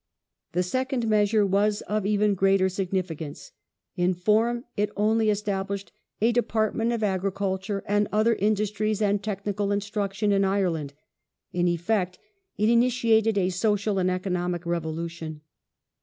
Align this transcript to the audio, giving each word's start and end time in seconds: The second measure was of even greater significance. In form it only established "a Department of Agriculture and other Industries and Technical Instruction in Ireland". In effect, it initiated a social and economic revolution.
The 0.53 0.63
second 0.63 1.07
measure 1.07 1.45
was 1.45 1.81
of 1.81 2.07
even 2.07 2.33
greater 2.33 2.69
significance. 2.69 3.51
In 3.95 4.15
form 4.15 4.65
it 4.75 4.89
only 4.97 5.29
established 5.29 5.91
"a 6.19 6.31
Department 6.31 6.91
of 6.91 7.03
Agriculture 7.03 7.83
and 7.85 8.07
other 8.11 8.33
Industries 8.33 8.99
and 8.99 9.21
Technical 9.21 9.71
Instruction 9.71 10.31
in 10.31 10.43
Ireland". 10.43 10.95
In 11.53 11.67
effect, 11.67 12.17
it 12.57 12.67
initiated 12.67 13.37
a 13.37 13.51
social 13.51 13.99
and 13.99 14.09
economic 14.09 14.65
revolution. 14.65 15.41